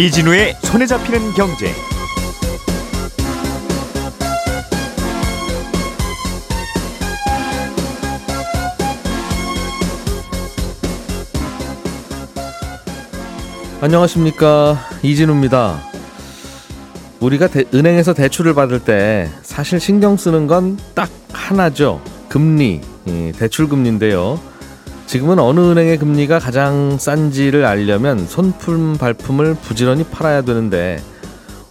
[0.00, 1.74] 이진우의 손에 잡히는 경제.
[13.82, 15.82] 안녕하십니까 이진우입니다.
[17.20, 22.00] 우리가 대, 은행에서 대출을 받을 때 사실 신경 쓰는 건 딱 하나죠.
[22.30, 24.40] 금리, 예, 대출 금리인데요.
[25.10, 31.02] 지금은 어느 은행의 금리가 가장 싼지를 알려면 손품 발품을 부지런히 팔아야 되는데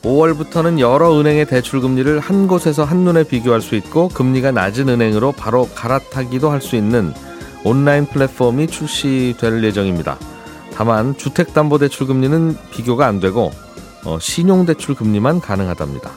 [0.02, 5.70] 5월부터는 여러 은행의 대출 금리를 한 곳에서 한눈에 비교할 수 있고 금리가 낮은 은행으로 바로
[5.74, 7.14] 갈아타기도 할 수 있는
[7.64, 10.18] 온라인 플랫폼이 출시될 예정입니다.
[10.74, 13.52] 다만 주택담보대출 금리는 비교가 안 되고
[14.04, 16.12] 어, 신용대출 금리만 가능하답니다.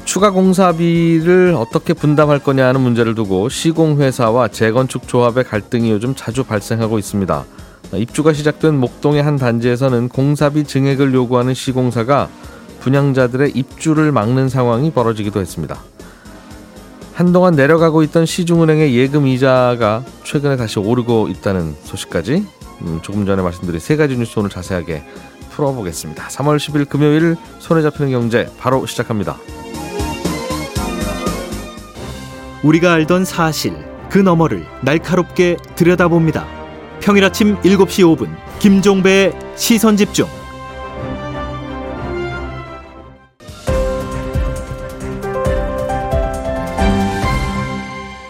[0.00, 6.44] 어, 추가 공사비를 어떻게 분담할 거냐 하는 문제를 두고 시공회사와 재건축 조합의 갈등이 요즘 자주
[6.44, 7.44] 발생하고 있습니다.
[7.92, 12.28] 어, 입주가 시작된 목동의 한 단지에서는 공사비 증액을 요구하는 시공사가
[12.80, 15.78] 분양자들의 입주를 막는 상황이 벌어지기도 했습니다.
[17.12, 22.46] 한동안 내려가고 있던 시중은행의 예금 이자가 최근에 다시 오르고 있다는 소식까지
[22.82, 25.04] 음, 조금 전에 말씀드린 세 가지 뉴스 오늘 자세하게
[25.50, 26.28] 풀어보겠습니다.
[26.28, 29.36] 3월 10일 금요일 손에 잡히는 경제 바로 시작합니다.
[32.62, 33.72] 우리가 알던 사실
[34.10, 36.46] 그 너머를 날카롭게 들여다봅니다.
[37.00, 40.26] 평일 아침 7시 5분 김종배의 시선 집중.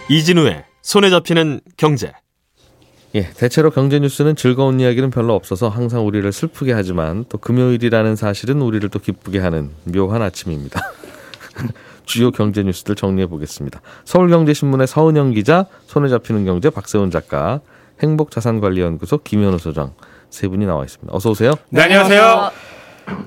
[0.08, 2.12] 이진우의 손에 잡히는 경제.
[3.16, 8.62] 예, 대체로 경제 뉴스는 즐거운 이야기는 별로 없어서 항상 우리를 슬프게 하지만 또 금요일이라는 사실은
[8.62, 10.80] 우리를 또 기쁘게 하는 묘한 아침입니다.
[12.10, 13.80] 주요 경제 뉴스들 정리해 보겠습니다.
[14.04, 17.60] 서울경제신문의 서은영 기자, 손에 잡히는 경제 박세훈 작가,
[18.02, 19.92] 행복자산관리연구소 김현우 소장
[20.28, 21.14] 세 분이 나와 있습니다.
[21.14, 21.52] 어서 오세요.
[21.68, 22.50] 네, 안녕하세요.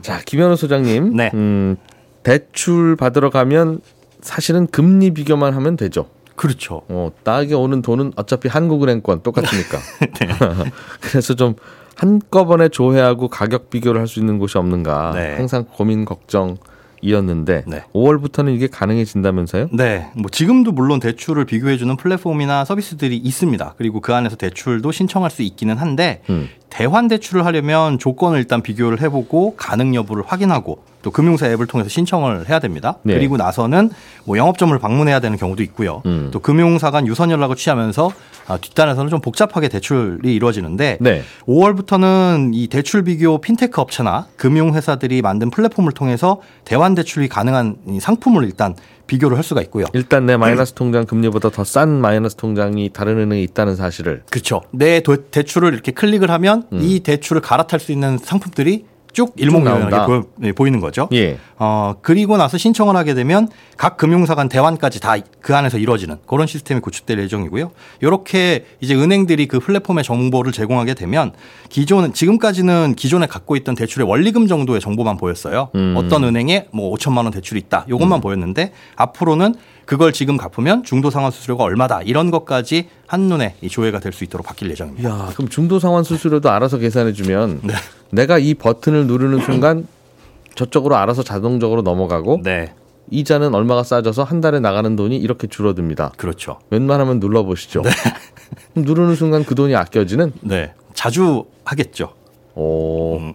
[0.01, 1.31] 자, 김현우 소장님, 네.
[1.33, 1.77] 음,
[2.23, 3.79] 대출 받으러 가면
[4.19, 6.07] 사실은 금리 비교만 하면 되죠.
[6.35, 6.81] 그렇죠.
[6.89, 9.77] 어, 따게 오는 돈은 어차피 한국은행권 똑같으니까.
[10.99, 11.55] 그래서 좀
[11.95, 15.11] 한꺼번에 조회하고 가격 비교를 할 수 있는 곳이 없는가.
[15.15, 15.35] 네.
[15.35, 16.57] 항상 고민 걱정
[17.03, 17.83] 이었는데 네.
[17.93, 19.69] 5월부터는 이게 가능해진다면서요?
[19.71, 23.75] 네, 뭐 지금도 물론 대출을 비교해 주는 플랫폼이나 서비스들이 있습니다.
[23.77, 26.49] 그리고 그 안에서 대출도 신청할 수 있기는 한데 음.
[26.69, 31.89] 대환 대출을 하려면 조건을 일단 비교를 해 보고 가능 여부를 확인하고 또 금융사 앱을 통해서
[31.89, 32.97] 신청을 해야 됩니다.
[33.03, 33.13] 네.
[33.13, 33.91] 그리고 나서는
[34.25, 36.01] 뭐 영업점을 방문해야 되는 경우도 있고요.
[36.07, 36.29] 음.
[36.31, 38.11] 또 금융사 간 유선 연락을 취하면서
[38.47, 41.21] 아, 뒷단에서는 좀 복잡하게 대출이 이루어지는데 네.
[41.47, 48.43] 5월부터는 이 대출 비교 핀테크 업체나 금융회사들이 만든 플랫폼을 통해서 대환 대출이 가능한 이 상품을
[48.45, 48.75] 일단
[49.07, 49.85] 비교를 할 수가 있고요.
[49.93, 54.61] 일단 내 마이너스 통장 금리보다 더 싼 마이너스 통장이 다른 은행에 있다는 사실을 그렇죠.
[54.71, 56.79] 내 도- 대출을 이렇게 클릭을 하면 음.
[56.81, 60.05] 이 대출을 갈아탈 수 있는 상품들이 쭉 일목요연하게 나온다.
[60.07, 61.07] 보여- 네, 보이는 거죠.
[61.13, 61.37] 예.
[61.57, 63.47] 어, 그리고 나서 신청을 하게 되면
[63.77, 67.71] 각 금융사 간 대환까지 다 그 안에서 이루어지는 그런 시스템이 구축될 예정이고요.
[68.01, 71.33] 이렇게 이제 은행들이 그 플랫폼의 정보를 제공하게 되면
[71.69, 75.69] 기존 지금까지는 기존에 갖고 있던 대출의 원리금 정도의 정보만 보였어요.
[75.75, 75.95] 음.
[75.97, 77.85] 어떤 은행에 뭐 5천만 원 대출이 있다.
[77.89, 83.99] 이것만 보였는데 앞으로는 그걸 지금 갚으면 중도 상환 수수료가 얼마다 이런 것까지 한눈에 이 조회가
[83.99, 85.09] 될 수 있도록 바뀔 예정입니다.
[85.09, 87.73] 야, 그럼 중도 상환 수수료도 알아서 계산해 주면 네.
[88.11, 89.87] 내가 이 버튼을 누르는 순간
[90.55, 92.73] 저쪽으로 알아서 자동적으로 넘어가고 네.
[93.09, 96.13] 이자는 얼마가 싸져서 한 달에 나가는 돈이 이렇게 줄어듭니다.
[96.15, 96.59] 그렇죠.
[96.69, 97.81] 웬만하면 눌러 보시죠.
[97.81, 100.31] 그럼 누르는 순간 그 돈이 아껴지는?
[100.41, 100.73] 네.
[100.93, 102.13] 자주 하겠죠.
[102.55, 103.17] 오.
[103.17, 103.33] 음.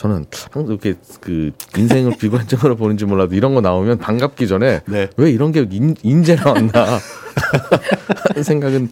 [0.00, 5.10] 저는 항상 이렇게 그 인생을 비관적으로 보는지 몰라도 이런 거 나오면 반갑기 전에 네.
[5.18, 6.72] 왜 이런 게 인, 인재 나왔나
[8.30, 8.90] 하는 생각은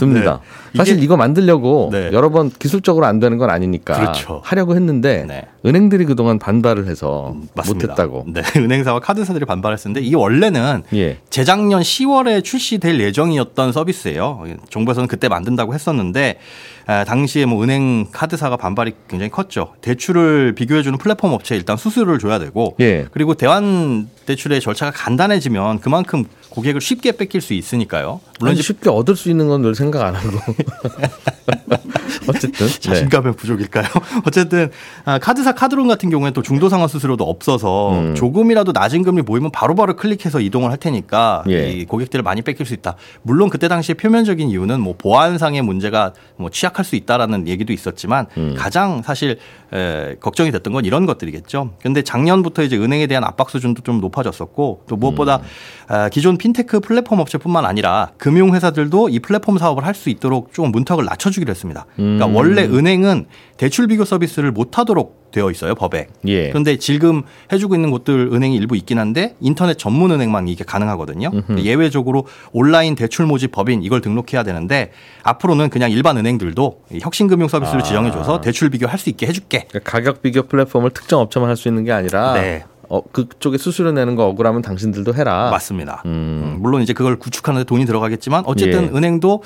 [0.00, 0.40] 듭니다.
[0.72, 0.78] 네.
[0.78, 2.10] 사실 이거 만들려고 네.
[2.12, 4.40] 여러 번 기술적으로 안 되는 건 아니니까 그렇죠.
[4.44, 5.42] 하려고 했는데 네.
[5.66, 7.88] 은행들이 그동안 반발을 해서 맞습니다.
[7.88, 8.24] 못했다고.
[8.28, 11.18] 네, 은행사와 카드사들이 반발했었는데 이게 원래는 예.
[11.28, 14.44] 재작년 10월에 출시될 예정이었던 서비스예요.
[14.70, 16.38] 정부에서는 그때 만든다고 했었는데
[16.86, 19.74] 아, 당시에 뭐 은행 카드사가 반발이 굉장히 컸죠.
[19.80, 23.06] 대출을 비교해주는 플랫폼 업체에 일단 수수료를 줘야 되고 예.
[23.12, 28.20] 그리고 대환 대출의 절차가 간단해지면 그만큼 고객을 쉽게 뺏길 수 있으니까요.
[28.38, 30.38] 물론 아니, 쉽게 얻을 수 있는 건 늘 생각 안 하고.
[32.28, 32.66] 어쨌든.
[32.66, 32.80] 네.
[32.80, 33.86] 자신감의 부족일까요?
[34.26, 34.70] 어쨌든
[35.04, 38.14] 아, 카드사 카드론 같은 경우에 또 중도 상환 수수료도 없어서 음.
[38.14, 41.70] 조금이라도 낮은 금리 모이면 바로 바로 클릭해서 이동을 할 테니까 예.
[41.70, 42.96] 이 고객들을 많이 뺏길 수 있다.
[43.22, 48.54] 물론 그때 당시에 표면적인 이유는 뭐 보안상의 문제가 뭐 취약할 수 있다라는 얘기도 있었지만 음.
[48.56, 49.38] 가장 사실
[49.72, 51.74] 에, 걱정이 됐던 건 이런 것들이겠죠.
[51.82, 55.40] 근데 작년부터 이제 은행에 대한 압박 수준도 좀 높 아졌었고 또 무엇보다
[55.88, 60.72] 아, 기존 핀테크 플랫폼 업체뿐만 아니라 금융 회사들도 이 플랫폼 사업을 할 수 있도록 좀
[60.72, 61.84] 문턱을 낮춰주기로 했습니다.
[61.96, 63.26] 그러니까 원래 은행은
[63.58, 66.06] 대출 비교 서비스를 못하도록 되어 있어요 법에.
[66.26, 66.48] 예.
[66.48, 67.22] 그런데 지금
[67.52, 71.30] 해주고 있는 곳들 은행이 일부 있긴 한데 인터넷 전문 은행만 이게 가능하거든요.
[71.58, 74.90] 예외적으로 온라인 대출 모집 법인 이걸 등록해야 되는데
[75.22, 77.84] 앞으로는 그냥 일반 은행들도 이 혁신금융 서비스를 아.
[77.84, 79.66] 지정해줘서 대출 비교할 수 있게 해줄게.
[79.68, 82.64] 그러니까 가격 비교 플랫폼을 특정 업체만 할 수 있는 게 아니라 네.
[82.90, 85.48] 어, 그쪽에 수수료 내는 거 억울하면 당신들도 해라.
[85.50, 86.02] 맞습니다.
[86.06, 88.96] 음, 물론 이제 그걸 구축하는데 돈이 들어가겠지만 어쨌든 예.
[88.96, 89.42] 은행도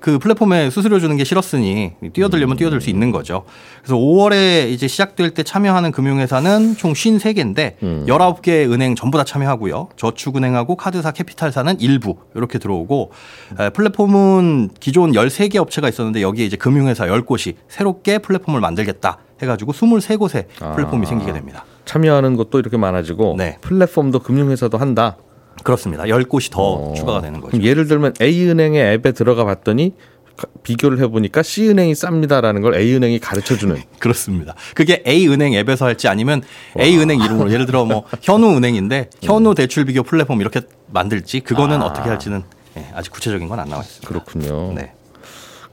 [0.00, 3.44] 그 플랫폼에 수수료 주는 게 싫었으니 뛰어들려면 뛰어들 수 있는 거죠.
[3.82, 8.04] 그래서 5월에 이제 시작될 때 참여하는 금융회사는 총 53개인데 음.
[8.08, 9.90] 19개 은행 전부 다 참여하고요.
[9.96, 13.12] 저축은행하고 카드사, 캐피탈사는 일부 이렇게 들어오고
[13.60, 20.46] 에, 플랫폼은 기존 13개 업체가 있었는데 여기에 이제 금융회사 10곳이 새롭게 플랫폼을 만들겠다 해가지고 23곳의
[20.74, 21.08] 플랫폼이 아.
[21.08, 21.64] 생기게 됩니다.
[21.84, 23.56] 참여하는 것도 이렇게 많아지고 네.
[23.60, 25.16] 플랫폼도 금융회사도 한다.
[25.64, 26.04] 그렇습니다.
[26.04, 26.94] 10곳이 더 어.
[26.94, 27.60] 추가가 되는 거죠.
[27.60, 29.94] 예를 들면 A은행의 앱에 들어가 봤더니
[30.36, 34.54] 가- 비교를 해보니까 C은행이 쌉니다라는 걸 A은행이 가르쳐주는 그렇습니다.
[34.74, 36.42] 그게 A은행 앱에서 할지 아니면
[36.78, 40.60] A은행 이름으로 예를 들어 뭐 현우은행인데 현우 대출 비교 플랫폼 이렇게
[40.92, 41.86] 만들지 그거는 아.
[41.86, 42.44] 어떻게 할지는
[42.76, 44.08] 예, 아직 구체적인 건 안 나와 있습니다.
[44.08, 44.72] 그렇군요.
[44.74, 44.92] 네.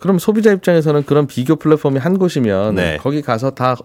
[0.06, 2.98] 그럼 소비자 입장에서는 그런 비교 플랫폼이 한 곳이면 네.
[3.02, 3.76] 거기 가서 다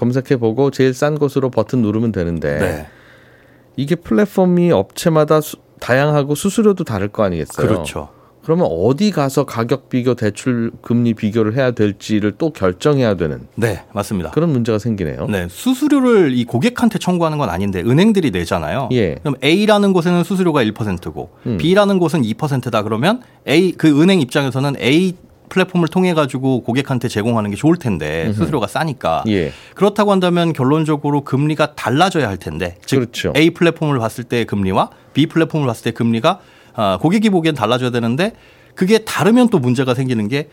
[0.00, 2.86] 검색해보고 제일 싼 곳으로 버튼 누르면 되는데 네.
[3.76, 7.68] 이게 플랫폼이 업체마다 수- 다양하고 수수료도 다를 거 아니겠어요?
[7.68, 8.08] 그렇죠.
[8.42, 14.30] 그러면 어디 가서 가격 비교, 대출 금리 비교를 해야 될지를 또 결정해야 되는 네, 맞습니다.
[14.32, 15.28] 그런 문제가 생기네요.
[15.28, 18.88] 네, 수수료를 이 고객한테 청구하는 건 아닌데 은행들이 내잖아요.
[18.92, 19.14] 예.
[19.22, 21.56] 그럼 A라는 곳에는 수수료가 1%고 음.
[21.58, 25.14] B라는 곳은 2%다 그러면 A 그 은행 입장에서는 A
[25.48, 29.52] 플랫폼을 통해 가지고 고객한테 제공하는 게 좋을 텐데 수수료가 싸니까 예.
[29.74, 33.32] 그렇다고 한다면 결론적으로 금리가 달라져야 할 텐데 즉 그렇죠.
[33.36, 36.40] A 플랫폼을 봤을 때 금리와 B 플랫폼을 봤을 때 금리가
[36.74, 38.32] 아, 고객이 보기엔 달라져야 되는데
[38.74, 40.48] 그게 다르면 또 문제가 생기는 게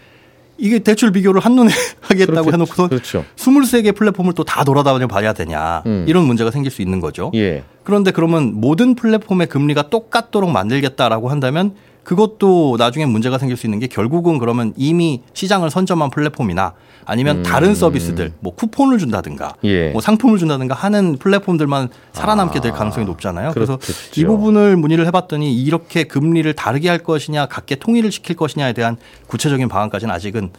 [0.57, 1.69] 이게 대출 비교를 한눈에
[2.01, 3.25] 하겠다고 해놓고선 그렇죠.
[3.35, 6.05] 23개 플랫폼을 또 다 돌아다녀 봐야 되냐 음.
[6.07, 7.31] 이런 문제가 생길 수 있는 거죠.
[7.35, 7.63] 예.
[7.83, 13.87] 그런데 그러면 모든 플랫폼의 금리가 똑같도록 만들겠다라고 한다면 그것도 나중에 문제가 생길 수 있는 게
[13.87, 16.73] 결국은 그러면 이미 시장을 선점한 플랫폼이나
[17.03, 19.67] 아니면 다른 서비스들 뭐 쿠폰을 준다든가 음.
[19.67, 19.89] 예.
[19.89, 23.51] 뭐 상품을 준다든가 하는 플랫폼들만 살아남게 될 가능성이 높잖아요.
[23.53, 24.21] 그래서 그렇겠죠.
[24.21, 28.97] 이 부분을 문의를 해봤더니 이렇게 금리를 다르게 할 것이냐 각계 통일을 시킬 것이냐에 대한
[29.27, 30.51] 구체적인 방안까지는 아직은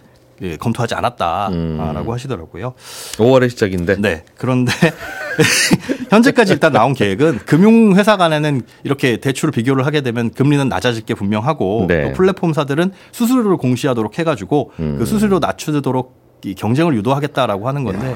[0.43, 2.75] 예, 검토하지 않았다라고 하시더라고요.
[3.15, 4.25] 5월의 시작인데 네.
[4.37, 4.73] 그런데
[6.11, 11.87] 현재까지 일단 나온 계획은 금융회사 간에는 이렇게 대출을 비교를 하게 되면 금리는 낮아질 게 분명하고
[11.89, 12.09] 네.
[12.09, 14.97] 또 플랫폼사들은 수수료를 공시하도록 해가지고 음.
[14.99, 18.15] 그 수수료 낮추도록 이 경쟁을 유도하겠다라고 하는 건데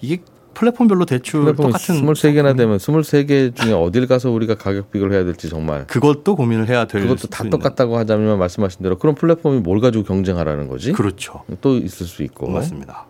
[0.00, 0.18] 이게
[0.66, 5.48] 플랫폼별로 대출 플랫폼이 똑같은 23개나 되면 23개 중에 어딜 가서 우리가 가격 비교를 해야 될지
[5.48, 7.42] 정말 그것도 고민을 해야 될 그것도 수 다.
[7.50, 10.92] 똑같다고 하자면 말씀하신 대로 그런 플랫폼이 뭘 가지고 경쟁하라는 거지?
[10.92, 11.42] 그렇죠.
[11.60, 13.06] 또 있을 수 있고 맞습니다.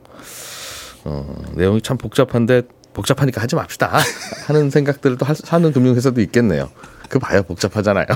[1.05, 2.63] 어, 내용이 참 복잡한데
[2.95, 3.99] 복잡하니까 하지 맙시다
[4.47, 6.71] 하는 생각들을 또 하- 하는 금융회사도 있겠네요.
[7.11, 8.07] 그 봐요 복잡하잖아요.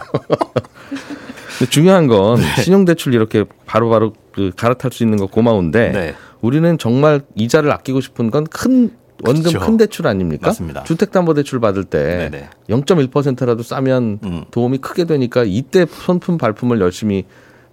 [1.71, 2.62] 중요한 건 네.
[2.62, 6.15] 신용대출 이렇게 바로바로 그 갈아탈 수 있는 거 고마운데 네.
[6.41, 8.91] 우리는 정말 이자를 아끼고 싶은 건 큰
[9.24, 9.60] 원금 그렇죠.
[9.60, 10.48] 큰 대출 아닙니까?
[10.48, 10.84] 맞습니다.
[10.84, 12.48] 주택담보대출 받을 때 네네.
[12.68, 14.44] 0.1%라도 싸면 음.
[14.50, 17.25] 도움이 크게 되니까 이때 손품 발품을 열심히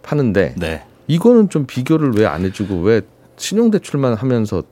[0.04, 0.84] 파는데 네.
[1.08, 3.02] 이거는 좀 비교를 왜 안 해주고 왜
[3.38, 4.64] 신용대출만 하면서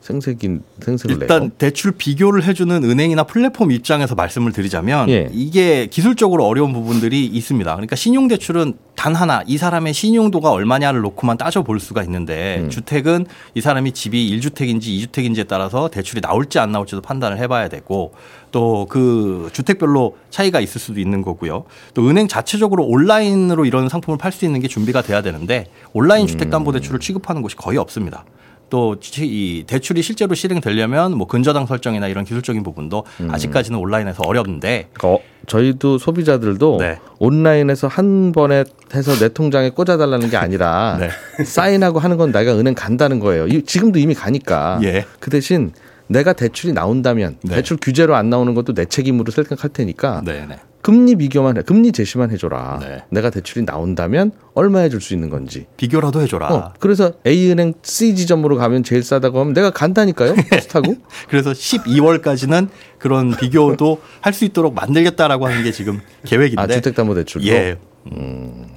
[0.00, 1.50] 생색인 생색을 일단 내요?
[1.58, 5.28] 대출 비교를 해주는 은행이나 플랫폼 입장에서 말씀을 드리자면 예.
[5.32, 7.70] 이게 기술적으로 어려운 부분들이 있습니다.
[7.74, 12.70] 그러니까 신용 대출은 단 하나 이 사람의 신용도가 얼마냐를 놓고만 따져 볼 수가 있는데 음.
[12.70, 18.12] 주택은 이 사람이 집이 1주택인지 2주택인지에 따라서 대출이 나올지 안 나올지도 판단을 해봐야 되고
[18.50, 21.64] 또 그 주택별로 차이가 있을 수도 있는 거고요.
[21.94, 27.00] 또 은행 자체적으로 온라인으로 이런 상품을 팔 수 있는 게 준비가 돼야 되는데 온라인 주택담보대출을
[27.00, 28.24] 취급하는 곳이 거의 없습니다.
[28.70, 35.18] 또 이 대출이 실제로 실행되려면 뭐 근저당 설정이나 이런 기술적인 부분도 아직까지는 온라인에서 어렵는데 어,
[35.46, 36.98] 저희도 소비자들도 네.
[37.18, 41.10] 온라인에서 한 번에 해서 내 통장에 꽂아달라는 게 아니라 네.
[41.44, 43.46] 사인하고 하는 건 내가 은행 간다는 거예요.
[43.46, 44.80] 이- 지금도 이미 가니까.
[44.84, 45.04] 예.
[45.20, 45.72] 그 대신
[46.06, 47.56] 내가 대출이 나온다면 네.
[47.56, 50.58] 대출 규제로 안 나오는 것도 내 책임으로 생각할 테니까 네네.
[50.80, 52.78] 금리 비교만 해, 금리 제시만 해줘라.
[52.80, 53.02] 네.
[53.10, 55.66] 내가 대출이 나온다면 얼마 해줄 수 있는 건지.
[55.76, 56.48] 비교라도 해줘라.
[56.48, 60.34] 어, 그래서 A은행 C 지점으로 가면 제일 싸다고 하면 내가 간다니까요.
[60.70, 60.94] 타고.
[61.28, 62.68] 그래서 12월까지는
[62.98, 66.62] 그런 비교도 할 수 있도록 만들겠다라고 하는 게 지금 계획인데.
[66.62, 67.46] 아 주택담보대출도.
[67.48, 67.76] 예.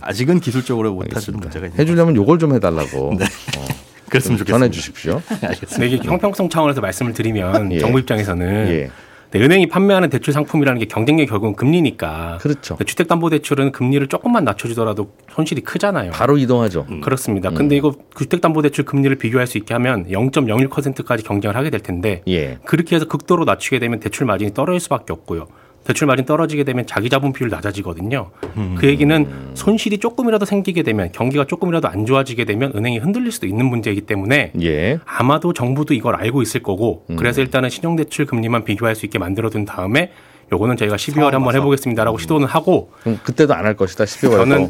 [0.02, 3.26] 아직은 기술적으로 못하시는 문제가 있는 해주려면 요걸 좀 해달라고 네.
[3.26, 3.66] 어,
[4.10, 4.46] 그랬으면 좀 좋겠습니다.
[4.46, 5.22] 전해 주십시오.
[5.42, 5.86] 알겠습니다.
[5.86, 7.80] 이게 형평성 차원에서 말씀을 드리면 예.
[7.80, 8.92] 정부 입장에서는 예.
[9.32, 12.40] 근데 은행이 판매하는 대출 상품이라는 게 경쟁력 이 결국은 금리니까.
[12.42, 12.78] 그렇죠.
[12.86, 16.12] 주택담보대출은 금리를 조금만 낮춰주더라도 손실이 크잖아요.
[16.12, 16.86] 바로 이동하죠.
[16.90, 17.00] 음.
[17.00, 17.50] 그렇습니다.
[17.50, 22.60] 근데 이거 주택담보대출 금리를 비교할 수 있게 하면 0.01%까지 경쟁을 하게 될 텐데 예.
[22.66, 25.48] 그렇게 해서 극도로 낮추게 되면 대출 마진이 떨어질 수밖에 없고요.
[25.84, 28.30] 대출 마진 떨어지게 되면 자기 자본 비율 낮아지거든요.
[28.78, 33.66] 그 얘기는 손실이 조금이라도 생기게 되면 경기가 조금이라도 안 좋아지게 되면 은행이 흔들릴 수도 있는
[33.66, 35.00] 문제이기 때문에 예.
[35.06, 40.12] 아마도 정부도 이걸 알고 있을 거고 그래서 일단은 신용대출 금리만 비교할 수 있게 만들어둔 다음에
[40.54, 42.92] 요거는 저희가 12월에 한번 해보겠습니다라고 시도는 하고
[43.24, 44.04] 그때도 안 할 것이다.
[44.04, 44.38] 12월에도.
[44.38, 44.70] 저는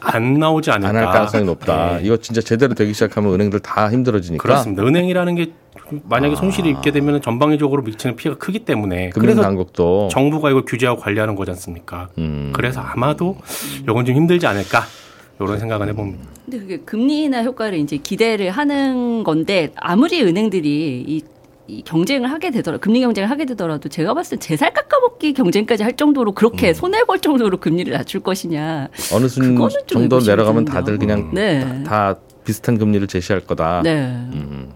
[0.00, 0.88] 안 나오지 않을까.
[0.88, 1.96] 안 할 가능성이 높다.
[1.96, 2.00] 네.
[2.04, 4.40] 이거 진짜 제대로 되기 시작하면 은행들 다 힘들어지니까.
[4.40, 4.84] 그렇습니다.
[4.84, 5.52] 은행이라는 게
[6.04, 11.34] 만약에 손실이 있게 되면 전방위적으로 미치는 피해가 크기 때문에 그래서 금융당국도 정부가 이걸 규제하고 관리하는
[11.34, 12.08] 거지 않습니까?
[12.18, 12.52] 음.
[12.54, 13.36] 그래서 아마도
[13.86, 14.82] 요건 좀 힘들지 않을까
[15.40, 16.24] 이런 생각은 해봅니다.
[16.44, 21.22] 근데 그게 금리 인하 효과를 이제 기대를 하는 건데 아무리 은행들이 이,
[21.66, 26.32] 이 경쟁을 하게 되더라도 금리 경쟁을 하게 되더라도 제가 봤을 때제살 깎아먹기 경쟁까지 할 정도로
[26.32, 28.88] 그렇게 손해 볼 정도로 금리를 낮출 것이냐.
[29.12, 30.64] 어느 순 정도 내려가면.
[30.64, 31.60] 다들 그냥 네.
[31.84, 33.82] 다, 다 비슷한 금리를 제시할 거다.
[33.82, 33.96] 네.
[34.06, 34.72] 음.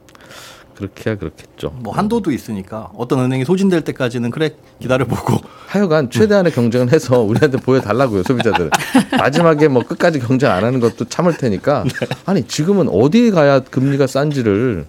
[0.81, 1.71] 그렇게야 그렇겠죠.
[1.81, 8.23] 뭐 한도도 있으니까 어떤 은행이 소진될 때까지는 그래 기다려보고 하여간 최대한의 경쟁을 해서 우리한테 보여달라고요
[8.23, 8.71] 소비자들.
[9.19, 11.85] 마지막에 뭐 끝까지 경쟁 안 하는 것도 참을 테니까.
[12.25, 14.87] 아니 지금은 어디 가야 금리가 싼지를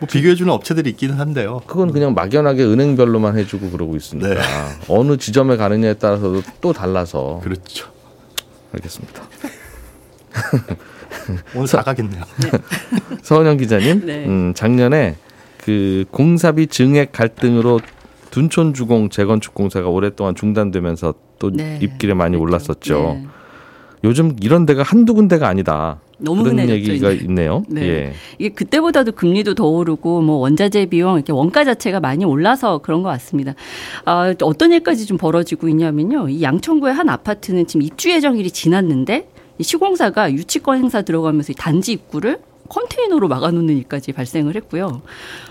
[0.00, 1.62] 뭐 비교해주는 업체들이 있기는 한데요.
[1.66, 4.40] 그건 그냥 막연하게 은행별로만 해주고 그러고 있으니까 네.
[4.88, 7.88] 어느 지점에 가느냐에 따라서도 또 달라서 그렇죠.
[8.72, 9.22] 알겠습니다.
[11.54, 12.22] 오늘 다 가겠네요.
[13.22, 14.26] 서은영 기자님, 네.
[14.26, 15.16] 음, 작년에
[15.58, 17.80] 그 공사비 증액 갈등으로
[18.30, 21.78] 둔촌 주공 재건축 공사가 오랫동안 중단되면서 또 네.
[21.82, 23.18] 입길에 많이 올랐었죠.
[23.20, 23.26] 네.
[24.04, 26.00] 요즘 이런 데가 한두 군데가 아니다.
[26.18, 27.24] 너무 그런 흔해졌죠, 얘기가 이제.
[27.24, 27.64] 있네요.
[27.68, 27.82] 네.
[27.82, 28.12] 예.
[28.38, 33.08] 이게 그때보다도 금리도 더 오르고 뭐 원자재 비용 이렇게 원가 자체가 많이 올라서 그런 것
[33.10, 33.54] 같습니다.
[34.04, 36.28] 아, 어떤 일까지 좀 벌어지고 있냐면요.
[36.28, 41.92] 이 양천구의 한 아파트는 지금 입주 예정일이 지났는데 이 시공사가 유치권 행사 들어가면서 이 단지
[41.92, 42.38] 입구를
[42.72, 45.02] 컨테이너로 막아놓는 일까지 발생을 했고요.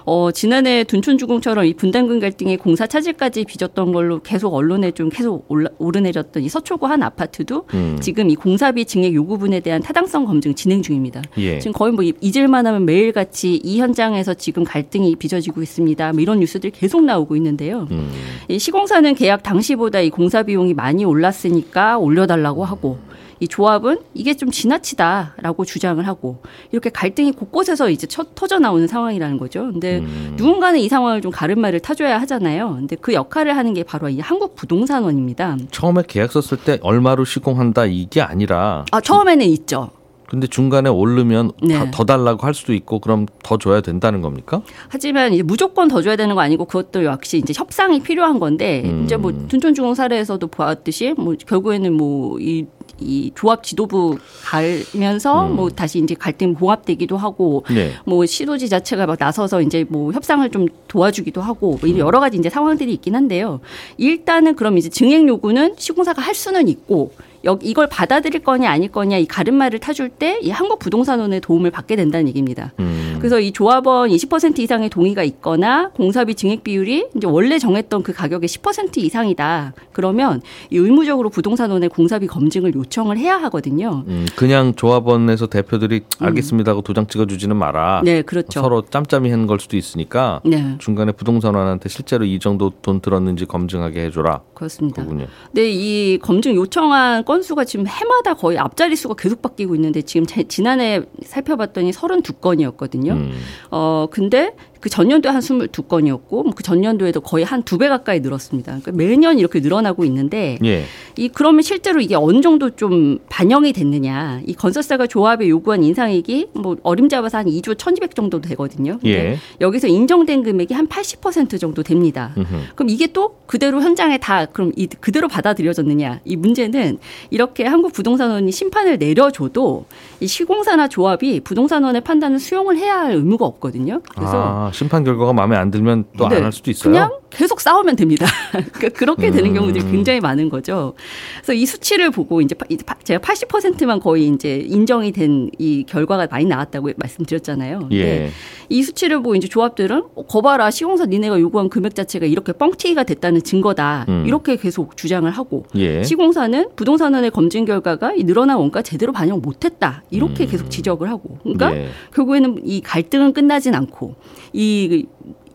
[0.05, 5.70] 어, 지난해 둔촌주공처럼 이 분담금 갈등의 공사 차질까지 빚었던 걸로 계속 언론에 좀 계속 올라,
[5.77, 7.98] 오르내렸던 이 서초구 한 아파트도 음.
[8.01, 11.22] 지금 이 공사비 증액 요구분에 대한 타당성 검증 진행 중입니다.
[11.38, 11.60] 예.
[11.60, 16.13] 지금 거의 뭐 잊을만 하면 매일같이 이 현장에서 지금 갈등이 빚어지고 있습니다.
[16.13, 17.88] 뭐 이런 뉴스들이 계속 나오고 있는데요.
[17.91, 18.12] 음.
[18.48, 22.98] 이 시공사는 계약 당시보다 이 공사 비용이 많이 올랐으니까 올려달라고 하고
[23.41, 29.38] 이 조합은 이게 좀 지나치다라고 주장을 하고 이렇게 갈등이 곳곳에서 이제 쳐, 터져 나오는 상황이라는
[29.39, 29.62] 거죠.
[29.71, 30.36] 근데 음.
[30.38, 32.75] 누군가는 이 상황을 좀 가름말을 타줘야 하잖아요.
[32.75, 35.57] 근데 그 역할을 하는 게 바로 이 한국 부동산원입니다.
[35.71, 39.89] 처음에 계약서 쓸 때 얼마로 시공한다 이게 아니라 아 처음에는 있죠.
[40.29, 41.74] 근데 중간에 오르면 네.
[41.77, 44.62] 다- 더 달라고 할 수도 있고 그럼 더 줘야 된다는 겁니까?
[44.88, 49.03] 하지만 이제 무조건 더 줘야 되는 거 아니고 그것도 역시 이제 협상이 필요한 건데 음.
[49.03, 52.65] 이제 뭐 둔촌주공 사례에서도 보았듯이 뭐 결국에는 뭐이
[53.01, 55.55] 이 조합 지도부 갈면서 음.
[55.55, 57.93] 뭐 다시 이제 갈등 봉합되기도 하고 네.
[58.05, 62.50] 뭐 시도지 자체가 막 나서서 이제 뭐 협상을 좀 도와주기도 하고 뭐 여러 가지 이제
[62.50, 63.60] 상황들이 있긴 한데요.
[63.98, 67.30] 일단은 그럼 이제 증액 요구는 시공사가 할 수는 있고 여
[67.62, 72.27] 이걸 받아들일 거냐 아닐 거냐 이 가름말을 타줄 때 이 한국 부동산원의 도움을 받게 된다는
[72.27, 72.71] 얘기입니다.
[72.79, 73.15] 음.
[73.19, 78.50] 그래서 이 조합원 20% 이상의 동의가 있거나 공사비 증액 비율이 이제 원래 정했던 그 가격의
[78.50, 79.74] 10% 이상이다.
[79.93, 84.03] 그러면 이 의무적으로 부동산원의 공사비 검증을 요청을 해야 하거든요.
[84.07, 88.00] 음, 그냥 조합원에서 대표들이 알겠습니다 하고 도장 찍어주지는 마라.
[88.00, 88.05] 음.
[88.05, 88.62] 네, 그렇죠.
[88.62, 94.05] 서로 짬짬이 하는 걸 수도 있으니까 네, 중간에 부동산원한테 실제로 이 정도 돈 들었는지 검증하게
[94.05, 94.41] 해줘라.
[94.55, 95.03] 그렇습니다.
[95.03, 95.27] 그군요.
[95.48, 100.43] 근데 이 검증 요청한 건수가 지금 해마다 거의 앞자리 수가 계속 바뀌고 있는데 지금 제-
[100.43, 103.11] 지난해 살펴봤더니 32건이었거든요.
[103.11, 103.39] 음.
[103.71, 108.79] 어, 근데 그 전년도에 한 22건이었고 그 전년도에도 거의 한 두 배 가까이 늘었습니다.
[108.81, 110.83] 그러니까 매년 이렇게 늘어나고 있는데 예.
[111.15, 114.41] 이 그러면 실제로 이게 어느 정도 좀 반영이 됐느냐?
[114.45, 119.00] 이 건설사가 조합에 요구한 인상액이 뭐 어림잡아서 한 2조 1,200 정도 되거든요.
[119.05, 119.38] 예.
[119.61, 122.33] 여기서 인정된 금액이 한 80% 정도 됩니다.
[122.38, 122.55] 음흠.
[122.75, 126.21] 그럼 이게 또 그대로 현장에 다 그럼 이 그대로 받아들여졌느냐?
[126.25, 126.97] 이 문제는
[127.29, 129.85] 이렇게 한국 부동산원이 심판을 내려줘도
[130.19, 134.01] 이 시공사나 조합이 부동산원의 판단을 수용을 해야 할 의무가 없거든요.
[134.15, 136.42] 그래서 아, 심판 결과가 마음에 안 들면 또안 네.
[136.42, 136.94] 할 수도 있어요.
[136.94, 138.25] 그냥 계속 싸우면 됩니다.
[138.73, 139.55] 그러니까 그렇게 되는 음.
[139.55, 140.93] 경우들이 굉장히 많은 거죠.
[141.38, 142.55] 그래서 이 수치를 보고 이제
[143.03, 147.89] 제가 80%만 거의 이제 인정이 된 이 결과가 많이 나왔다고 말씀드렸잖아요.
[147.93, 148.29] 예.
[148.69, 153.43] 이 수치를 보고 이제 조합들은 어, 거봐라 시공사 니네가 요구한 금액 자체가 이렇게 뻥튀기가 됐다는
[153.43, 154.05] 증거다.
[154.09, 154.23] 음.
[154.25, 156.03] 이렇게 계속 주장을 하고 예.
[156.03, 160.03] 시공사는 부동산원의 검증 결과가 이 늘어난 원가 제대로 반영 못했다.
[160.09, 161.38] 이렇게 계속 지적을 하고.
[161.43, 161.89] 그러니까 예.
[162.13, 164.15] 결국에는 이 갈등은 끝나진 않고
[164.53, 165.05] 이,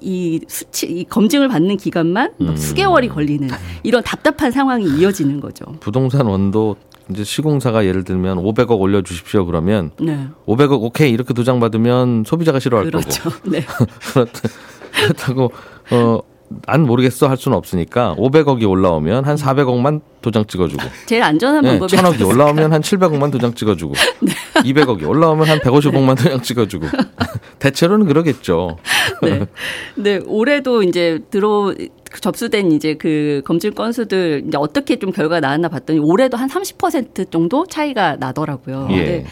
[0.06, 2.56] 이 수치 이 검증을 받는 기간만 막 음.
[2.56, 3.48] 수개월이 걸리는
[3.82, 5.64] 이런 답답한 상황이 이어지는 거죠.
[5.80, 6.76] 부동산 원도
[7.10, 10.28] 이제 시공사가 예를 들면 500억 올려 주십시오 그러면 네.
[10.46, 13.30] 500억 오케이 이렇게 도장 받으면 소비자가 싫어할 거고 그렇죠.
[13.44, 13.64] 네.
[13.64, 14.50] 그렇다-
[14.94, 15.50] 그렇다고
[15.90, 16.20] 어.
[16.66, 21.96] 안 모르겠어 할 수는 없으니까 500억이 올라오면 한 400억만 도장 찍어주고 제일 안전한 네, 방법이
[21.96, 24.32] 1000억이 올라오면 한 700억만 도장 찍어주고 네.
[24.62, 26.86] 200억이 올라오면 한 150억만 도장 찍어주고
[27.58, 28.78] 대체로는 그러겠죠.
[29.22, 29.46] 네.
[29.96, 31.74] 네, 올해도 이제 들어
[32.20, 37.66] 접수된 이제 그 검증 건수들 이제 어떻게 좀 결과 나왔나 봤더니 올해도 한 30% 정도
[37.66, 38.88] 차이가 나더라고요.
[38.92, 39.24] 예.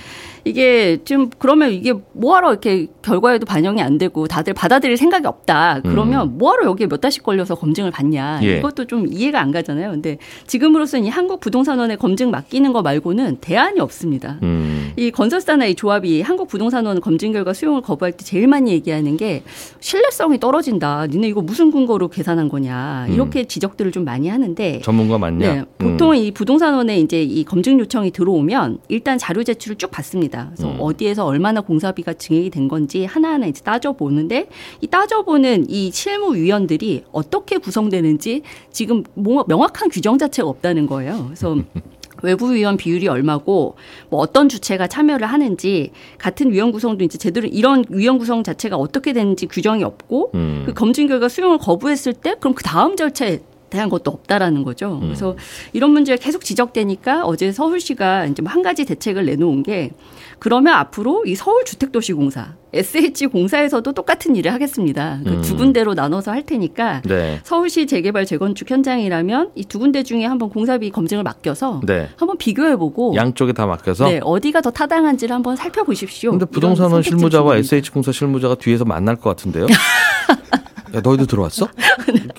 [0.44, 5.80] 이게 지금 그러면 이게 뭐하러 이렇게 결과에도 반영이 안 되고 다들 받아들일 생각이 없다.
[5.82, 8.40] 그러면 뭐하러 여기에 몇 달씩 걸려서 검증을 받냐.
[8.42, 8.58] 예.
[8.58, 9.90] 이것도 좀 이해가 안 가잖아요.
[9.90, 14.38] 근데 지금으로서는 이 한국 부동산원에 검증 맡기는 거 말고는 대안이 없습니다.
[14.42, 14.92] 음.
[14.96, 19.42] 이 건설사나 이 조합이 한국 부동산원 검증 결과 수용을 거부할 때 제일 많이 얘기하는 게
[19.80, 21.06] 신뢰성이 떨어진다.
[21.06, 23.06] 니네 이거 무슨 근거로 계산한 거냐.
[23.10, 25.54] 이렇게 지적들을 좀 많이 하는데 전문가 맞냐?
[25.54, 30.34] 네, 보통 이 부동산원에 이제 이 검증 요청이 들어오면 일단 자료 제출을 쭉 받습니다.
[30.47, 30.76] 그래서 음.
[30.81, 34.49] 어디에서 얼마나 공사비가 증액이 된 건지 하나하나 이제 따져보는데
[34.81, 41.25] 이 따져보는 이 실무위원들이 어떻게 구성되는지 지금 뭐 명확한 규정 자체가 없다는 거예요.
[41.26, 41.57] 그래서
[42.23, 43.76] 외부 위원 비율이 얼마고
[44.09, 49.12] 뭐 어떤 주체가 참여를 하는지 같은 위원 구성도 이제 제대로 이런 위원 구성 자체가 어떻게
[49.12, 50.62] 되는지 규정이 없고 음.
[50.67, 53.41] 그 검증 결과 수용을 거부했을 때 그럼 그 다음 절차에
[53.75, 54.95] 대한 것도 없다라는 거죠.
[55.02, 55.09] 음.
[55.09, 55.37] 그래서
[55.73, 59.90] 이런 문제가 계속 지적되니까 어제 서울시가 이제 뭐한 가지 대책을 내놓은 게
[60.38, 65.21] 그러면 앞으로 이 서울주택도시공사 SH 공사에서도 똑같은 일을 하겠습니다.
[65.25, 65.57] 그두 음.
[65.59, 67.40] 군데로 나눠서 할 테니까 네.
[67.45, 72.09] 서울시 재개발 재건축 현장이라면 이 두 군데 중에 한번 공사비 검증을 맡겨서 네.
[72.16, 76.31] 한번 비교해보고 양쪽에 다 맡겨서 네, 어디가 더 타당한지를 한번 살펴보십시오.
[76.31, 79.66] 근데 부동산원 실무자와 주는 SH공사 실무자가 뒤에서 만날 것 같은데요?
[80.94, 81.66] 야, 너희도 들어왔어?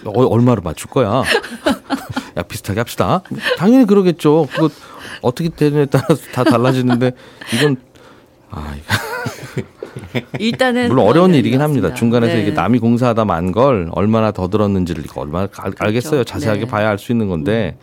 [0.06, 1.24] 어, 얼마로 맞출 거야?
[2.38, 3.22] 야, 비슷하게 합시다.
[3.58, 4.48] 당연히 그러겠죠.
[4.54, 4.70] 그거
[5.22, 7.12] 어떻게 되느냐에 따라서 다 달라지는데
[7.54, 7.78] 이건
[8.50, 9.64] 아, 이거
[10.40, 11.88] 일단은 물론 어려운 일이긴 합니다.
[11.90, 11.96] 면이었습니다.
[12.00, 12.42] 중간에서 네.
[12.42, 16.24] 이게 남이 공사하다 만 걸 얼마나 더 들었는지를 이거 얼마나 알, 알겠어요.
[16.24, 16.68] 자세하게 네.
[16.68, 17.78] 봐야 알 수 있는 건데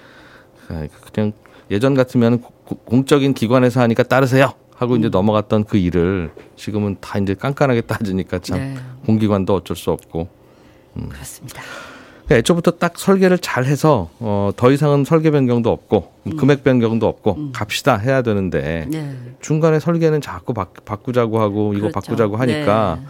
[0.69, 1.33] 아, 그냥
[1.71, 4.99] 예전 같으면 고- 공적인 기관에서 하니까 따르세요 하고 음.
[4.99, 8.75] 이제 넘어갔던 그 일을 지금은 다 이제 깐깐하게 따지니까 참 네,
[9.07, 10.29] 공기관도 어쩔 수 없고
[10.95, 11.63] 그렇습니다.
[12.25, 17.53] 그러니까 애초부터 딱 설계를 잘 해서 어, 더 이상은 설계 변경도 없고 금액 변경도 없고
[17.53, 19.17] 갑시다 해야 되는데 네.
[19.41, 21.95] 중간에 설계는 자꾸 바, 바꾸자고 하고 이거 그렇죠.
[21.95, 23.07] 바꾸자고 하니까 네.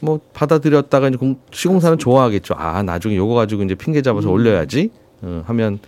[0.00, 2.54] 뭐 받아들였다가 이제 공- 시공사는 좋아하겠죠.
[2.56, 4.32] 아 나중에 요거 가지고 이제 핑계 잡아서 음.
[4.34, 4.90] 올려야지
[5.22, 5.78] 어, 하면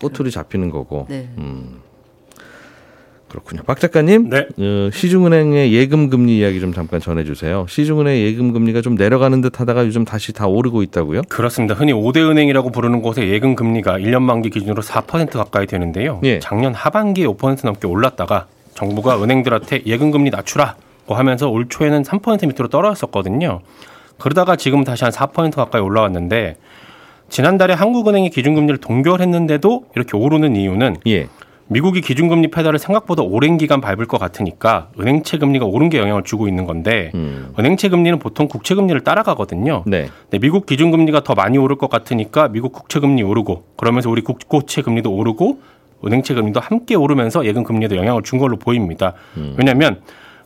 [0.00, 1.06] 꼬투리 잡히는 거고.
[1.10, 1.28] 네.
[1.38, 1.80] 음.
[3.34, 3.62] 그렇군요.
[3.64, 4.46] 박 작가님, 네.
[4.58, 7.66] 어, 시중은행의 예금 금리 이야기 좀 잠깐 전해주세요.
[7.68, 11.22] 시중은행 예금 금리가 좀 내려가는 듯하다가 요즘 다시 다 오르고 있다고요?
[11.28, 11.74] 그렇습니다.
[11.74, 16.20] 흔히 5대 은행이라고 부르는 곳의 예금 금리가 1년 만기 기준으로 4% 가까이 되는데요.
[16.22, 16.38] 예.
[16.38, 22.68] 작년 하반기에 5% 넘게 올랐다가 정부가 은행들한테 예금 금리 낮추라고 하면서 올 초에는 3% 밑으로
[22.68, 23.60] 떨어졌었거든요.
[24.18, 26.56] 그러다가 지금 다시 한 4% 가까이 올라왔는데
[27.30, 31.26] 지난달에 한국은행이 기준금리를 동결했는데도 이렇게 오르는 이유는 예.
[31.68, 36.46] 미국이 기준금리 페달을 생각보다 오랜 기간 밟을 것 같으니까 은행채 금리가 오른 게 영향을 주고
[36.46, 37.52] 있는 건데 음.
[37.58, 39.84] 은행채 금리는 보통 국채 금리를 따라가거든요.
[39.86, 40.08] 네.
[40.30, 44.82] 네, 미국 기준금리가 더 많이 오를 것 같으니까 미국 국채 금리 오르고 그러면서 우리 국고채
[44.82, 45.58] 금리도 오르고
[46.04, 49.14] 은행채 금리도 함께 오르면서 예금 금리에도 영향을 준 걸로 보입니다.
[49.56, 50.00] 왜냐하면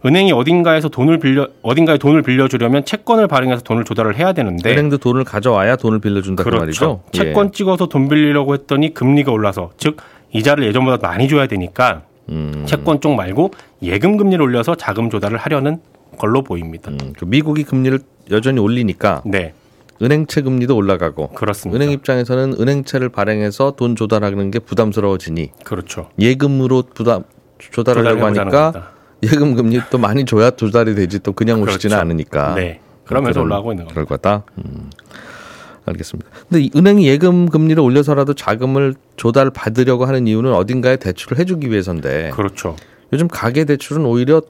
[0.06, 5.24] 은행이 어딘가에서 돈을 빌려 어딘가에 돈을 빌려주려면 채권을 발행해서 돈을 조달을 해야 되는데 은행도 돈을
[5.24, 6.60] 가져와야 돈을 빌려준다 그 그렇죠.
[6.60, 7.00] 말이죠.
[7.14, 7.18] 예.
[7.18, 9.96] 채권 찍어서 돈 빌리려고 했더니 금리가 올라서 즉
[10.32, 12.64] 이자를 예전보다 많이 줘야 되니까 음.
[12.66, 15.80] 채권 쪽 말고 예금 금리를 올려서 자금 조달을 하려는
[16.18, 16.90] 걸로 보입니다.
[16.90, 17.98] 음, 그 미국이 금리를
[18.30, 19.54] 여전히 올리니까 네,
[20.02, 21.76] 은행채 금리도 올라가고 그렇습니다.
[21.76, 26.10] 은행 입장에서는 은행채를 발행해서 돈 조달하는 게 부담스러워지니 그렇죠.
[26.18, 27.24] 예금으로 부담
[27.58, 28.92] 조달하려고 하니까.
[29.22, 32.00] 예금 금리 또 많이 줘야 조달이 되지 또 그냥 오시지는 그렇죠.
[32.00, 32.78] 않으니까 네.
[33.04, 33.94] 그러면서 올라가고 있는 겁니다.
[34.00, 34.44] 결과다.
[34.58, 34.90] 음.
[35.88, 36.30] 알겠습니다.
[36.48, 42.30] 근데 이 은행이 예금 금리를 올려서라도 자금을 조달 받으려고 하는 이유는 어딘가에 대출을 해주기 위해서인데
[42.34, 42.76] 그렇죠.
[43.12, 44.42] 요즘 가계 대출은 오히려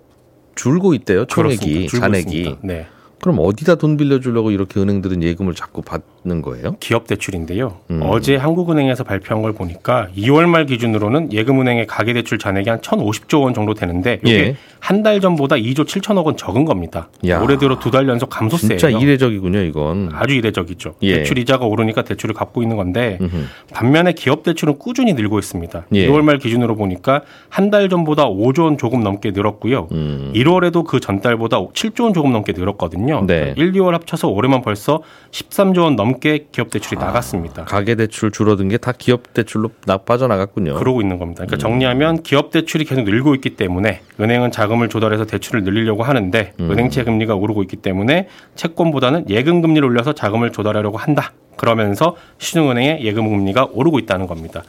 [0.54, 1.24] 줄고 있대요.
[1.26, 2.38] 총액이 잔액이.
[2.38, 2.58] 있습니다.
[2.62, 2.86] 네.
[3.20, 6.76] 그럼 어디다 돈 빌려주려고 이렇게 은행들은 예금을 자꾸 받는 거예요?
[6.78, 7.78] 기업 대출인데요.
[7.90, 8.00] 음.
[8.04, 13.74] 어제 한국은행에서 발표한 걸 보니까 2월 말 기준으로는 예금은행의 가계대출 잔액이 한 1,050조 원 정도
[13.74, 14.56] 되는데 이게 예.
[14.80, 17.08] 한 달 전보다 2조 7천억 원 적은 겁니다.
[17.26, 17.40] 야.
[17.40, 18.78] 올해 들어 두 달 연속 감소세예요.
[18.78, 20.10] 진짜 이례적이군요, 이건.
[20.12, 20.94] 아주 이례적이죠.
[21.02, 21.14] 예.
[21.18, 23.44] 대출 이자가 오르니까 대출을 갚고 있는 건데 음흠.
[23.72, 25.86] 반면에 기업 대출은 꾸준히 늘고 있습니다.
[25.94, 26.08] 예.
[26.08, 29.88] 2월 말 기준으로 보니까 한 달 전보다 5조 원 조금 넘게 늘었고요.
[29.92, 30.32] 음.
[30.34, 33.24] 1월에도 그 전달보다 7조 원 조금 넘게 늘었거든요.
[33.26, 33.52] 네.
[33.58, 37.64] 1, 2월 합쳐서 올해만 벌써 13조 원 넘게 기업 대출이 나갔습니다.
[37.66, 40.74] 가계 대출 줄어든 게 다 기업 대출로 나 빠져나갔군요.
[40.76, 41.42] 그러고 있는 겁니다.
[41.42, 41.46] 음.
[41.46, 46.52] 그러니까 정리하면 기업 대출이 계속 늘고 있기 때문에 은행은 자 금을 조달해서 대출을 늘리려고 하는데
[46.60, 46.70] 음.
[46.70, 51.32] 은행채 금리가 오르고 있기 때문에 채권보다는 예금 금리를 올려서 자금을 조달하려고 한다.
[51.56, 54.62] 그러면서 시중은행의 예금 금리가 오르고 있다는 겁니다.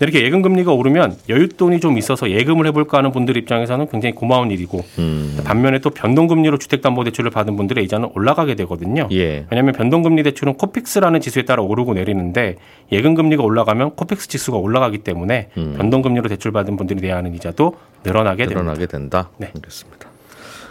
[0.00, 4.84] 이렇게 예금 금리가 오르면 여윳돈이 좀 있어서 예금을 해볼까 하는 분들 입장에서는 굉장히 고마운 일이고
[4.98, 5.40] 음.
[5.44, 9.08] 반면에 또 변동금리로 주택담보대출을 받은 분들의 이자는 올라가게 되거든요.
[9.12, 9.46] 예.
[9.50, 12.56] 왜냐하면 변동금리 대출은 코픽스라는 지수에 따라 오르고 내리는데
[12.92, 18.46] 예금금리가 올라가면 코픽스 지수가 올라가기 때문에 변동금리로 대출받은 분들이 내야 하는 이자도 늘어나게.
[18.46, 19.30] 늘어나게 된다.
[19.38, 19.50] 네.
[19.54, 20.08] 알겠습니다.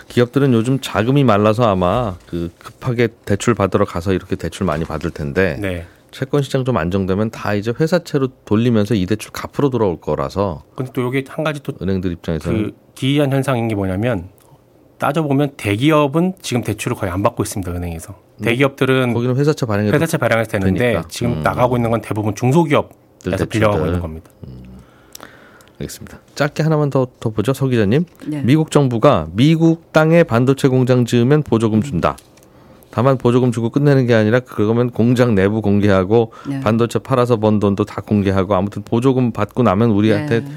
[0.07, 5.57] 기업들은 요즘 자금이 말라서 아마 그 급하게 대출 받으러 가서 이렇게 대출 많이 받을 텐데
[5.59, 5.85] 네.
[6.15, 11.03] 채권 시장 좀 안정되면 다 이제 회사채로 돌리면서 이 대출 갚으러 돌아올 거라서 근데 또
[11.03, 14.29] 여기 한 가지 또 은행들 입장에서는 그 기이한 현상인 게 뭐냐면
[14.97, 20.51] 따져보면 대기업은 지금 대출을 거의 안 받고 있습니다 은행에서 대기업들은 거기는 회사채 발행해 회사채 발행해서
[20.51, 21.03] 되는데 되니까.
[21.09, 21.43] 지금 음.
[21.43, 22.91] 나가고 있는 건 대부분 중소기업에서
[23.31, 23.47] 대출들.
[23.47, 24.31] 빌려가고 있는 겁니다.
[25.73, 26.19] 알겠습니다.
[26.35, 28.05] 짧게 하나만 더, 더 보죠, 서 기자님.
[28.27, 28.41] 네.
[28.43, 32.15] 미국 정부가 미국 땅에 반도체 공장 지으면 보조금 준다.
[32.95, 36.61] 다만 보조금 주고 끝내는 게 아니라 그러면 공장 내부 공개하고 네.
[36.61, 40.51] 반도체 팔아서 번 돈도 다 공개하고 아무튼 보조금 받고 나면 우리한테 네.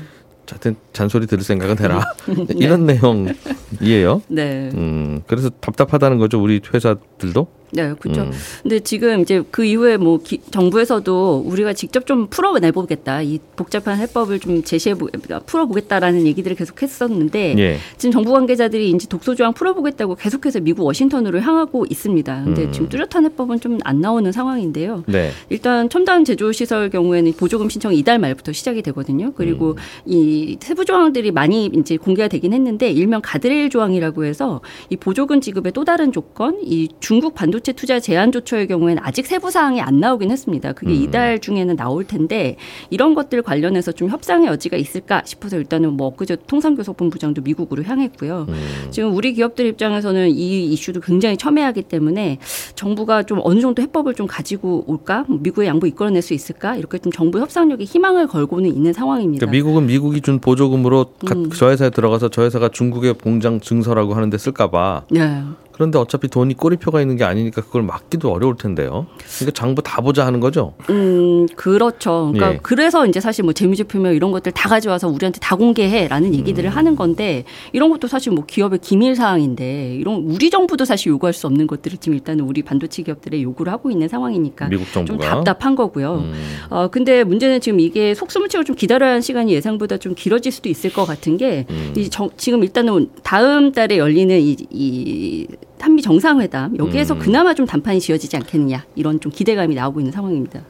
[0.48, 2.00] 하여튼 잔소리 들을 생각은 해라.
[2.54, 4.22] 이런 내용이에요.
[4.28, 4.70] 네.
[4.72, 7.48] 음, 그래서 답답하다는 거죠, 우리 회사들도.
[7.72, 8.22] 네, 그렇죠.
[8.22, 8.30] 음.
[8.62, 13.22] 근데 지금 이제 그 이후에 뭐 기- 정부에서도 우리가 직접 좀 풀어내 보겠다.
[13.22, 15.08] 이 복잡한 해법을 좀 제시해 보,
[15.46, 17.76] 풀어 보겠다라는 얘기들을 계속 했었는데 예.
[17.96, 22.44] 지금 정부 관계자들이 이제 독소 조항 풀어 보겠다고 계속해서 미국 워싱턴으로 향하고 있습니다.
[22.44, 22.72] 근데 음.
[22.72, 25.04] 지금 뚜렷한 해법은 좀 안 나오는 상황인데요.
[25.06, 25.30] 네.
[25.50, 29.32] 일단 첨단 제조 시설 경우에는 보조금 신청이 이달 말부터 시작이 되거든요.
[29.36, 35.40] 그리고 이 세부 조항들이 많이 이제 공개가 되긴 했는데 일명 가드레일 조항이라고 해서 이 보조금
[35.40, 39.80] 지급의 또 다른 조건, 이 중국 반도 체 투자 제한 조처의 경우에는 아직 세부 사항이
[39.80, 40.72] 안 나오긴 했습니다.
[40.72, 42.56] 그게 이달 중에는 나올 텐데
[42.90, 48.46] 이런 것들 관련해서 좀 협상의 여지가 있을까 싶어서 일단은 뭐 엊그제 통상교섭본부장도 미국으로 향했고요.
[48.90, 52.38] 지금 우리 기업들 입장에서는 이 이슈도 굉장히 첨예하기 때문에
[52.74, 55.24] 정부가 좀 어느 정도 해법을 좀 가지고 올까?
[55.28, 56.76] 뭐 미국의 양보 이끌어낼 수 있을까?
[56.76, 59.46] 이렇게 좀 정부 협상력에 희망을 걸고는 있는 상황입니다.
[59.46, 61.50] 그러니까 미국은 미국이 준 보조금으로 가- 음.
[61.50, 65.42] 저 회사에 들어가서 저 회사가 중국의 공장 증설하고 하는데 쓸까봐 네.
[65.78, 69.06] 그런데 어차피 돈이 꼬리표가 있는 게 아니니까 그걸 막기도 어려울 텐데요.
[69.36, 70.74] 그러니까 장부 다 보자 하는 거죠.
[70.90, 72.32] 음, 그렇죠.
[72.32, 72.58] 그러니까 예.
[72.64, 76.76] 그래서 이제 사실 뭐 재무제표며 이런 것들 다 가져와서 우리한테 다 공개해라는 얘기들을 음.
[76.76, 81.46] 하는 건데 이런 것도 사실 뭐 기업의 기밀 사항인데 이런 우리 정부도 사실 요구할 수
[81.46, 85.30] 없는 것들을 지금 일단은 우리 반도체 기업들에 요구를 하고 있는 상황이니까 미국 좀 정부가.
[85.30, 86.24] 답답한 거고요.
[86.24, 86.34] 음.
[86.70, 90.92] 어 근데 문제는 지금 이게 속수무책을 좀 기다려야 하는 시간이 예상보다 좀 길어질 수도 있을
[90.92, 91.92] 것 같은 게 음.
[91.96, 95.46] 이 정, 지금 일단은 다음 달에 열리는 이, 이
[95.80, 97.18] 한미 정상회담 여기에서 음.
[97.18, 100.62] 그나마 좀 단판이 지어지지 않겠느냐 이런 좀 기대감이 나오고 있는 상황입니다.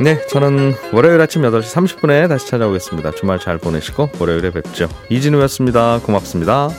[0.00, 3.12] 네, 저는 월요일 아침 8시 30분에 다시 찾아오겠습니다.
[3.12, 4.88] 주말 잘 보내시고 월요일에 뵙죠.
[5.10, 6.00] 이진우였습니다.
[6.04, 6.70] 고맙습니다.